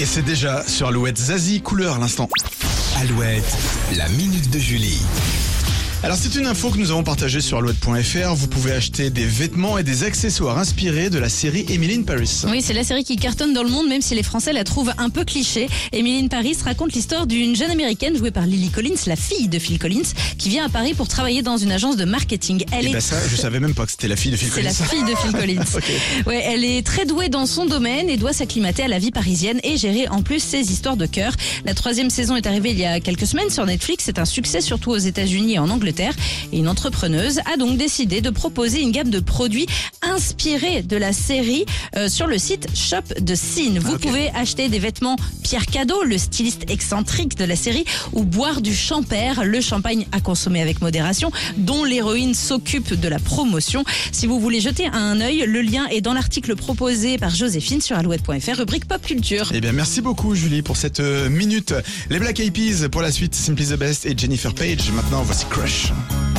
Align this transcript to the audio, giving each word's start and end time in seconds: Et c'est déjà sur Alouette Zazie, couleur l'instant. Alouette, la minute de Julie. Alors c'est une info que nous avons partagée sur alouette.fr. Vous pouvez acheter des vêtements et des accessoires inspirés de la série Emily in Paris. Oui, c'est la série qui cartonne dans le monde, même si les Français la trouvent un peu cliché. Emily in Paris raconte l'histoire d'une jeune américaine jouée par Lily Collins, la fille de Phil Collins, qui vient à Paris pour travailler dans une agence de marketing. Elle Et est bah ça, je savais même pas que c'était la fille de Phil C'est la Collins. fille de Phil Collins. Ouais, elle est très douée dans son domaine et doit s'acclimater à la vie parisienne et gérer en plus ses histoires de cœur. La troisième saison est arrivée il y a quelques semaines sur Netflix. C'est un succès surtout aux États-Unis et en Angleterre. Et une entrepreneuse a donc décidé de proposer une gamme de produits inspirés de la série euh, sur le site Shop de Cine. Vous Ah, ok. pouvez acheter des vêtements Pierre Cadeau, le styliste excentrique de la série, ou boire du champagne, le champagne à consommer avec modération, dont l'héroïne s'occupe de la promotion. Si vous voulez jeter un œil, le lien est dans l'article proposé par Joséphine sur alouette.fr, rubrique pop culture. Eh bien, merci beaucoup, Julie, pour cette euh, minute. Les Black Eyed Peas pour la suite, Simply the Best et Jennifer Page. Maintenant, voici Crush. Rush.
Et 0.00 0.06
c'est 0.06 0.22
déjà 0.22 0.66
sur 0.66 0.88
Alouette 0.88 1.18
Zazie, 1.18 1.62
couleur 1.62 1.98
l'instant. 2.00 2.28
Alouette, 3.00 3.56
la 3.96 4.08
minute 4.08 4.50
de 4.50 4.58
Julie. 4.58 5.00
Alors 6.04 6.18
c'est 6.18 6.34
une 6.38 6.44
info 6.44 6.68
que 6.68 6.76
nous 6.76 6.90
avons 6.90 7.02
partagée 7.02 7.40
sur 7.40 7.56
alouette.fr. 7.56 8.34
Vous 8.34 8.46
pouvez 8.46 8.72
acheter 8.72 9.08
des 9.08 9.24
vêtements 9.24 9.78
et 9.78 9.82
des 9.82 10.04
accessoires 10.04 10.58
inspirés 10.58 11.08
de 11.08 11.18
la 11.18 11.30
série 11.30 11.64
Emily 11.70 11.94
in 11.94 12.02
Paris. 12.02 12.42
Oui, 12.46 12.60
c'est 12.60 12.74
la 12.74 12.84
série 12.84 13.04
qui 13.04 13.16
cartonne 13.16 13.54
dans 13.54 13.62
le 13.62 13.70
monde, 13.70 13.88
même 13.88 14.02
si 14.02 14.14
les 14.14 14.22
Français 14.22 14.52
la 14.52 14.64
trouvent 14.64 14.92
un 14.98 15.08
peu 15.08 15.24
cliché. 15.24 15.66
Emily 15.92 16.22
in 16.22 16.28
Paris 16.28 16.58
raconte 16.62 16.92
l'histoire 16.92 17.26
d'une 17.26 17.56
jeune 17.56 17.70
américaine 17.70 18.18
jouée 18.18 18.32
par 18.32 18.44
Lily 18.44 18.68
Collins, 18.68 18.96
la 19.06 19.16
fille 19.16 19.48
de 19.48 19.58
Phil 19.58 19.78
Collins, 19.78 20.02
qui 20.36 20.50
vient 20.50 20.66
à 20.66 20.68
Paris 20.68 20.92
pour 20.92 21.08
travailler 21.08 21.40
dans 21.40 21.56
une 21.56 21.72
agence 21.72 21.96
de 21.96 22.04
marketing. 22.04 22.66
Elle 22.70 22.88
Et 22.88 22.90
est 22.90 22.92
bah 22.92 23.00
ça, 23.00 23.16
je 23.26 23.36
savais 23.36 23.58
même 23.58 23.72
pas 23.72 23.86
que 23.86 23.92
c'était 23.92 24.08
la 24.08 24.16
fille 24.16 24.32
de 24.32 24.36
Phil 24.36 24.50
C'est 24.52 24.60
la 24.62 24.74
Collins. 24.74 24.90
fille 24.90 25.04
de 25.10 25.16
Phil 25.18 25.32
Collins. 25.40 25.80
Ouais, 26.26 26.42
elle 26.44 26.64
est 26.66 26.84
très 26.86 27.06
douée 27.06 27.30
dans 27.30 27.46
son 27.46 27.64
domaine 27.64 28.10
et 28.10 28.18
doit 28.18 28.34
s'acclimater 28.34 28.82
à 28.82 28.88
la 28.88 28.98
vie 28.98 29.10
parisienne 29.10 29.58
et 29.64 29.78
gérer 29.78 30.06
en 30.08 30.20
plus 30.22 30.40
ses 30.40 30.70
histoires 30.70 30.98
de 30.98 31.06
cœur. 31.06 31.32
La 31.64 31.72
troisième 31.72 32.10
saison 32.10 32.36
est 32.36 32.46
arrivée 32.46 32.72
il 32.72 32.78
y 32.78 32.84
a 32.84 33.00
quelques 33.00 33.26
semaines 33.26 33.48
sur 33.48 33.64
Netflix. 33.64 34.04
C'est 34.04 34.18
un 34.18 34.26
succès 34.26 34.60
surtout 34.60 34.90
aux 34.90 34.98
États-Unis 34.98 35.54
et 35.54 35.58
en 35.58 35.70
Angleterre. 35.70 35.93
Et 36.52 36.58
une 36.58 36.68
entrepreneuse 36.68 37.38
a 37.52 37.56
donc 37.56 37.76
décidé 37.76 38.20
de 38.20 38.30
proposer 38.30 38.80
une 38.80 38.92
gamme 38.92 39.10
de 39.10 39.20
produits 39.20 39.66
inspirés 40.02 40.82
de 40.82 40.96
la 40.96 41.12
série 41.12 41.64
euh, 41.96 42.08
sur 42.08 42.26
le 42.26 42.38
site 42.38 42.68
Shop 42.74 43.20
de 43.20 43.34
Cine. 43.34 43.78
Vous 43.78 43.92
Ah, 43.92 43.94
ok. 43.94 44.00
pouvez 44.00 44.30
acheter 44.30 44.68
des 44.68 44.78
vêtements 44.78 45.16
Pierre 45.42 45.66
Cadeau, 45.66 46.02
le 46.04 46.18
styliste 46.18 46.70
excentrique 46.70 47.36
de 47.36 47.44
la 47.44 47.56
série, 47.56 47.84
ou 48.12 48.24
boire 48.24 48.60
du 48.60 48.74
champagne, 48.74 49.34
le 49.44 49.60
champagne 49.60 50.06
à 50.12 50.20
consommer 50.20 50.60
avec 50.62 50.80
modération, 50.80 51.30
dont 51.56 51.84
l'héroïne 51.84 52.34
s'occupe 52.34 52.98
de 52.98 53.08
la 53.08 53.18
promotion. 53.18 53.84
Si 54.12 54.26
vous 54.26 54.40
voulez 54.40 54.60
jeter 54.60 54.86
un 54.86 55.20
œil, 55.20 55.44
le 55.46 55.62
lien 55.62 55.86
est 55.88 56.00
dans 56.00 56.12
l'article 56.14 56.56
proposé 56.56 57.18
par 57.18 57.30
Joséphine 57.34 57.80
sur 57.80 57.96
alouette.fr, 57.96 58.56
rubrique 58.58 58.86
pop 58.86 59.02
culture. 59.04 59.50
Eh 59.54 59.60
bien, 59.60 59.72
merci 59.72 60.00
beaucoup, 60.00 60.34
Julie, 60.34 60.62
pour 60.62 60.76
cette 60.76 61.00
euh, 61.00 61.28
minute. 61.28 61.74
Les 62.10 62.18
Black 62.18 62.40
Eyed 62.40 62.52
Peas 62.52 62.88
pour 62.90 63.02
la 63.02 63.12
suite, 63.12 63.34
Simply 63.34 63.66
the 63.66 63.74
Best 63.78 64.06
et 64.06 64.14
Jennifer 64.16 64.54
Page. 64.54 64.90
Maintenant, 64.92 65.22
voici 65.22 65.44
Crush. 65.50 65.73
Rush. 65.74 66.33